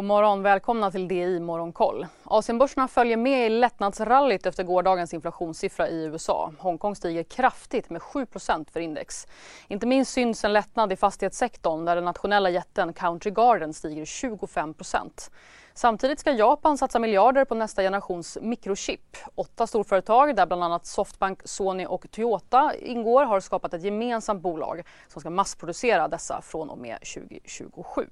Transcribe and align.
God 0.00 0.06
morgon, 0.06 0.42
välkomna 0.42 0.90
till 0.90 1.08
DI 1.08 1.40
Morgonkoll. 1.40 2.06
Asienbörserna 2.24 2.88
följer 2.88 3.16
med 3.16 3.46
i 3.46 3.48
lättnadsrallyt 3.48 4.46
efter 4.46 4.64
gårdagens 4.64 5.14
inflationssiffra 5.14 5.88
i 5.88 6.04
USA. 6.04 6.52
Hongkong 6.58 6.96
stiger 6.96 7.22
kraftigt 7.22 7.90
med 7.90 8.00
7% 8.00 8.70
för 8.72 8.80
index. 8.80 9.26
Inte 9.68 9.86
minst 9.86 10.12
syns 10.12 10.44
en 10.44 10.52
lättnad 10.52 10.92
i 10.92 10.96
fastighetssektorn 10.96 11.84
där 11.84 11.94
den 11.94 12.04
nationella 12.04 12.50
jätten 12.50 12.92
Country 12.92 13.30
Garden 13.30 13.74
stiger 13.74 14.04
25% 14.04 15.30
Samtidigt 15.74 16.20
ska 16.20 16.32
Japan 16.32 16.78
satsa 16.78 16.98
miljarder 16.98 17.44
på 17.44 17.54
nästa 17.54 17.82
generations 17.82 18.38
mikrochip. 18.40 19.16
Åtta 19.34 19.66
storföretag, 19.66 20.36
där 20.36 20.46
bland 20.46 20.64
annat 20.64 20.86
Softbank, 20.86 21.40
Sony 21.44 21.86
och 21.86 22.10
Toyota 22.10 22.74
ingår, 22.76 23.24
har 23.24 23.40
skapat 23.40 23.74
ett 23.74 23.82
gemensamt 23.82 24.42
bolag 24.42 24.82
som 25.08 25.20
ska 25.20 25.30
massproducera 25.30 26.08
dessa 26.08 26.42
från 26.42 26.70
och 26.70 26.78
med 26.78 26.98
2027. 27.00 28.06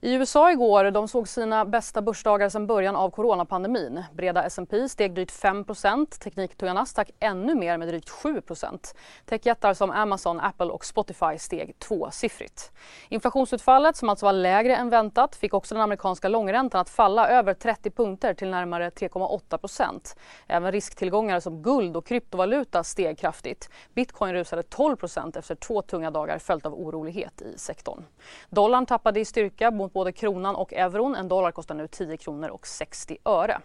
I 0.00 0.14
USA 0.14 0.52
igår 0.52 0.90
de 0.90 1.08
såg 1.08 1.28
sina 1.28 1.64
bästa 1.64 2.02
börsdagar 2.02 2.48
sedan 2.48 2.66
början 2.66 2.96
av 2.96 3.10
coronapandemin. 3.10 4.04
Breda 4.12 4.44
S&P 4.44 4.88
steg 4.88 5.14
drygt 5.14 5.42
5% 5.42 6.06
tekniktunga 6.18 6.72
Nasdaq 6.72 7.10
ännu 7.20 7.54
mer 7.54 7.78
med 7.78 7.88
drygt 7.88 8.08
7% 8.10 8.94
Techjättar 9.24 9.74
som 9.74 9.90
Amazon, 9.90 10.40
Apple 10.40 10.66
och 10.66 10.84
Spotify 10.84 11.38
steg 11.38 11.78
tvåsiffrigt. 11.78 12.72
Inflationsutfallet, 13.08 13.96
som 13.96 14.08
alltså 14.08 14.26
var 14.26 14.32
lägre 14.32 14.76
än 14.76 14.90
väntat, 14.90 15.36
fick 15.36 15.54
också 15.54 15.74
den 15.74 15.82
amerikanska 15.82 16.28
långräntan 16.28 16.80
att 16.80 16.90
falla 16.90 17.28
över 17.28 17.54
30 17.54 17.90
punkter 17.90 18.34
till 18.34 18.50
närmare 18.50 18.90
3,8% 18.90 20.16
Även 20.46 20.72
risktillgångar 20.72 21.40
som 21.40 21.62
guld 21.62 21.96
och 21.96 22.06
kryptovaluta 22.06 22.84
steg 22.84 23.18
kraftigt. 23.18 23.70
Bitcoin 23.94 24.32
rusade 24.32 24.62
12% 24.62 25.38
efter 25.38 25.54
två 25.54 25.82
tunga 25.82 26.10
dagar 26.10 26.38
följt 26.38 26.66
av 26.66 26.74
orolighet 26.74 27.42
i 27.42 27.58
sektorn. 27.58 28.04
Dollarn 28.50 28.86
tappade 28.86 29.20
i 29.20 29.24
styrka 29.24 29.70
mot 29.86 29.92
både 29.92 30.12
kronan 30.12 30.56
och 30.56 30.72
euron. 30.72 31.14
En 31.14 31.28
dollar 31.28 31.50
kostar 31.50 31.74
nu 31.74 31.88
10 31.88 32.16
kronor 32.16 32.48
och 32.48 32.66
60 32.66 33.18
öre. 33.24 33.60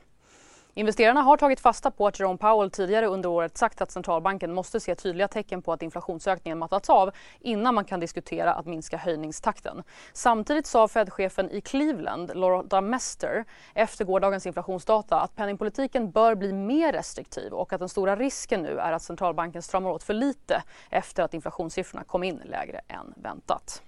Investerarna 0.73 1.21
har 1.21 1.37
tagit 1.37 1.59
fasta 1.59 1.91
på 1.91 2.07
att 2.07 2.19
Jerome 2.19 2.37
Powell 2.37 2.71
tidigare 2.71 3.05
under 3.05 3.29
året 3.29 3.57
sagt 3.57 3.81
att 3.81 3.91
centralbanken 3.91 4.53
måste 4.53 4.79
se 4.79 4.95
tydliga 4.95 5.27
tecken 5.27 5.61
på 5.61 5.73
att 5.73 5.81
inflationsökningen 5.81 6.59
mattats 6.59 6.89
av 6.89 7.11
innan 7.39 7.75
man 7.75 7.85
kan 7.85 7.99
diskutera 7.99 8.53
att 8.53 8.65
minska 8.65 8.97
höjningstakten. 8.97 9.83
Samtidigt 10.13 10.67
sa 10.67 10.87
Fed-chefen 10.87 11.51
i 11.51 11.61
Cleveland, 11.61 12.31
Loretta 12.35 12.81
Mester, 12.81 13.45
efter 13.73 14.05
gårdagens 14.05 14.45
inflationsdata 14.45 15.19
att 15.19 15.35
penningpolitiken 15.35 16.11
bör 16.11 16.35
bli 16.35 16.53
mer 16.53 16.93
restriktiv 16.93 17.53
och 17.53 17.73
att 17.73 17.79
den 17.79 17.89
stora 17.89 18.15
risken 18.15 18.61
nu 18.61 18.79
är 18.79 18.91
att 18.91 19.01
centralbanken 19.01 19.61
stramar 19.61 19.89
åt 19.89 20.03
för 20.03 20.13
lite 20.13 20.63
efter 20.89 21.23
att 21.23 21.33
inflationssiffrorna 21.33 22.03
kom 22.03 22.23
in 22.23 22.41
lägre 22.45 22.81
än 22.87 23.13
väntat. 23.15 23.81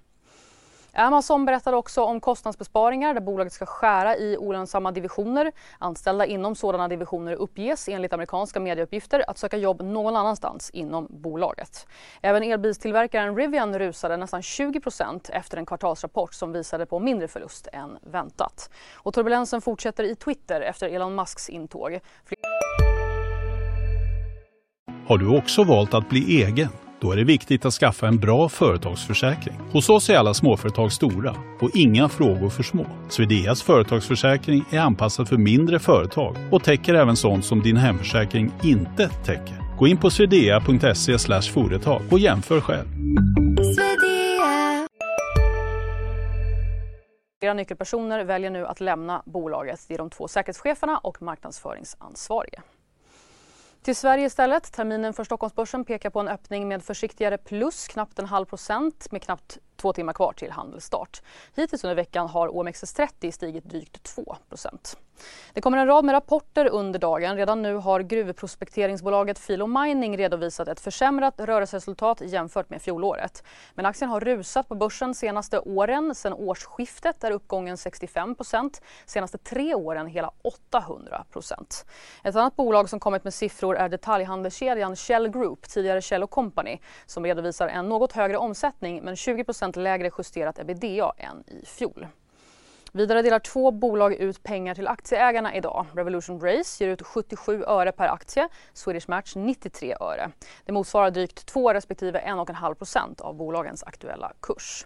Amazon 0.95 1.45
berättade 1.45 1.77
också 1.77 2.03
om 2.03 2.19
kostnadsbesparingar 2.19 3.13
där 3.13 3.21
bolaget 3.21 3.53
ska 3.53 3.65
skära 3.65 4.17
i 4.17 4.37
olönsamma 4.37 4.91
divisioner. 4.91 5.51
Anställda 5.79 6.25
inom 6.25 6.55
sådana 6.55 6.87
divisioner 6.87 7.33
uppges 7.33 7.89
enligt 7.89 8.13
amerikanska 8.13 8.59
medieuppgifter 8.59 9.29
att 9.29 9.37
söka 9.37 9.57
jobb 9.57 9.81
någon 9.81 10.15
annanstans 10.15 10.69
inom 10.69 11.07
bolaget. 11.09 11.87
Även 12.21 12.43
elbilstillverkaren 12.43 13.35
Rivian 13.35 13.79
rusade 13.79 14.17
nästan 14.17 14.41
20% 14.41 15.31
efter 15.31 15.57
en 15.57 15.65
kvartalsrapport 15.65 16.33
som 16.33 16.51
visade 16.51 16.85
på 16.85 16.99
mindre 16.99 17.27
förlust 17.27 17.67
än 17.73 17.97
väntat. 18.01 18.69
Och 18.95 19.13
turbulensen 19.13 19.61
fortsätter 19.61 20.03
i 20.03 20.15
Twitter 20.15 20.61
efter 20.61 20.89
Elon 20.89 21.15
Musks 21.15 21.49
intåg. 21.49 21.99
Har 25.07 25.17
du 25.17 25.37
också 25.37 25.63
valt 25.63 25.93
att 25.93 26.09
bli 26.09 26.43
egen? 26.43 26.82
Då 27.03 27.11
är 27.11 27.15
det 27.15 27.23
viktigt 27.23 27.65
att 27.65 27.73
skaffa 27.73 28.07
en 28.07 28.17
bra 28.17 28.49
företagsförsäkring. 28.49 29.55
Hos 29.71 29.89
oss 29.89 30.09
är 30.09 30.17
alla 30.17 30.33
småföretag 30.33 30.91
stora 30.91 31.35
och 31.61 31.69
inga 31.73 32.09
frågor 32.09 32.49
för 32.49 32.63
små. 32.63 32.85
Swedeas 33.09 33.63
företagsförsäkring 33.63 34.65
är 34.71 34.79
anpassad 34.79 35.29
för 35.29 35.37
mindre 35.37 35.79
företag 35.79 36.35
och 36.51 36.63
täcker 36.63 36.93
även 36.93 37.15
sånt 37.15 37.45
som 37.45 37.61
din 37.61 37.77
hemförsäkring 37.77 38.51
inte 38.63 39.09
täcker. 39.09 39.77
Gå 39.79 39.87
in 39.87 39.97
på 39.97 40.09
swedea.se 40.09 41.17
företag 41.53 42.01
och 42.11 42.19
jämför 42.19 42.61
själv. 42.61 42.87
Flera 47.39 47.53
nyckelpersoner 47.53 48.25
väljer 48.25 48.49
nu 48.49 48.65
att 48.65 48.81
lämna 48.81 49.23
bolaget. 49.25 49.85
Det 49.87 49.93
är 49.93 49.97
de 49.97 50.09
två 50.09 50.27
säkerhetscheferna 50.27 50.97
och 50.97 51.21
marknadsföringsansvarige. 51.21 52.61
Till 53.83 53.95
Sverige 53.95 54.25
istället. 54.25 54.71
Terminen 54.71 55.13
för 55.13 55.23
Stockholmsbörsen 55.23 55.85
pekar 55.85 56.09
på 56.09 56.19
en 56.19 56.27
öppning 56.27 56.67
med 56.67 56.83
försiktigare 56.83 57.37
plus, 57.37 57.87
knappt 57.87 58.19
en 58.19 58.25
halv 58.25 58.45
procent 58.45 59.11
med 59.11 59.23
knappt 59.23 59.57
två 59.75 59.93
timmar 59.93 60.13
kvar 60.13 60.33
till 60.33 60.51
handelsstart. 60.51 61.21
Hittills 61.55 61.83
under 61.83 61.95
veckan 61.95 62.27
har 62.27 62.47
OMXS30 62.47 63.31
stigit 63.31 63.63
drygt 63.63 64.03
2 64.03 64.37
det 65.53 65.61
kommer 65.61 65.77
en 65.77 65.87
rad 65.87 66.05
med 66.05 66.13
rapporter 66.13 66.69
under 66.69 66.99
dagen. 66.99 67.37
Redan 67.37 67.61
nu 67.61 67.75
har 67.75 67.99
gruvprospekteringsbolaget 67.99 69.39
Filo 69.39 69.67
Mining 69.67 70.17
redovisat 70.17 70.67
ett 70.67 70.79
försämrat 70.79 71.33
rörelseresultat 71.37 72.21
jämfört 72.21 72.69
med 72.69 72.81
fjolåret. 72.81 73.43
Men 73.73 73.85
aktien 73.85 74.09
har 74.09 74.19
rusat 74.19 74.67
på 74.67 74.75
börsen 74.75 75.15
senaste 75.15 75.59
åren. 75.59 76.15
Sen 76.15 76.33
årsskiftet 76.33 77.23
är 77.23 77.31
uppgången 77.31 77.75
65% 77.75 78.81
senaste 79.05 79.37
tre 79.37 79.75
åren 79.75 80.07
hela 80.07 80.31
800% 80.71 81.85
Ett 82.23 82.35
annat 82.35 82.55
bolag 82.55 82.89
som 82.89 82.99
kommit 82.99 83.23
med 83.23 83.33
siffror 83.33 83.75
är 83.77 83.89
detaljhandelskedjan 83.89 84.95
Shell 84.95 85.29
Group, 85.29 85.69
tidigare 85.69 86.01
Shell 86.01 86.27
Company, 86.27 86.79
som 87.05 87.25
redovisar 87.25 87.67
en 87.67 87.89
något 87.89 88.11
högre 88.11 88.37
omsättning 88.37 89.03
men 89.03 89.15
20% 89.15 89.79
lägre 89.79 90.11
justerat 90.17 90.59
ebitda 90.59 91.13
än 91.17 91.43
i 91.47 91.65
fjol. 91.65 92.07
Vidare 92.95 93.21
delar 93.21 93.39
två 93.39 93.71
bolag 93.71 94.13
ut 94.13 94.43
pengar 94.43 94.75
till 94.75 94.87
aktieägarna 94.87 95.55
idag. 95.55 95.85
Revolution 95.93 96.41
Race 96.41 96.83
ger 96.83 96.91
ut 96.91 97.01
77 97.01 97.63
öre 97.63 97.91
per 97.91 98.07
aktie, 98.07 98.49
Swedish 98.73 99.09
Match 99.09 99.35
93 99.35 99.95
öre. 99.99 100.31
Det 100.65 100.71
motsvarar 100.71 101.11
drygt 101.11 101.45
2 101.45 101.73
respektive 101.73 102.19
1,5% 102.19 103.21
av 103.21 103.35
bolagens 103.35 103.83
aktuella 103.83 104.31
kurs. 104.41 104.85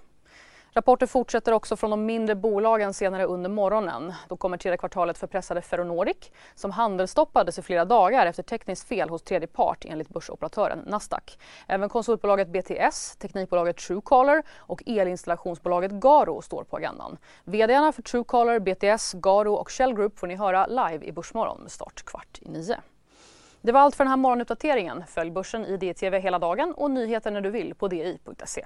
Rapporter 0.78 1.06
fortsätter 1.06 1.52
också 1.52 1.76
från 1.76 1.90
de 1.90 2.06
mindre 2.06 2.36
bolagen 2.36 2.94
senare 2.94 3.26
under 3.26 3.50
morgonen. 3.50 4.14
Då 4.28 4.38
kommer 4.38 4.58
tredje 4.58 4.78
kvartalet 4.78 5.18
för 5.18 5.28
pressade 5.28 5.62
Ferronordic 5.62 6.32
som 6.56 6.72
handelsstoppades 6.72 7.60
i 7.60 7.62
flera 7.62 7.86
dagar 7.86 8.26
efter 8.26 8.44
tekniskt 8.44 8.88
fel 8.88 9.10
hos 9.10 9.22
tredje 9.22 9.48
part 9.48 9.86
enligt 9.86 10.10
börsoperatören 10.10 10.80
Nasdaq. 10.88 11.40
Även 11.68 11.90
konsultbolaget 11.90 12.48
BTS, 12.48 13.16
teknikbolaget 13.16 13.78
Truecaller 13.78 14.44
och 14.58 14.84
elinstallationsbolaget 14.86 15.92
Garo 15.92 16.42
står 16.42 16.64
på 16.64 16.78
agendan. 16.78 17.18
VDarna 17.44 17.92
för 17.92 18.02
Truecaller, 18.02 18.60
BTS, 18.60 19.14
Garo 19.14 19.54
och 19.54 19.72
Shell 19.72 19.94
Group 19.94 20.20
får 20.20 20.28
ni 20.28 20.36
höra 20.36 20.68
live 20.68 21.06
i 21.06 21.12
Börsmorgon 21.12 21.62
med 21.62 21.72
start 21.72 22.04
kvart 22.06 22.40
i 22.42 22.50
nio. 22.50 22.78
Det 23.62 23.72
var 23.72 23.80
allt 23.80 23.96
för 23.96 24.04
den 24.04 24.10
här 24.10 24.18
morgonuppdateringen. 24.18 25.04
Följ 25.08 25.32
börsen 25.32 25.66
i 25.66 25.78
DTV 25.78 26.20
hela 26.20 26.40
dagen 26.40 26.74
och 26.74 26.92
nyheter 26.92 27.32
när 27.32 27.42
du 27.42 27.50
vill 27.50 27.76
på 27.76 27.88
di.se. 27.88 28.66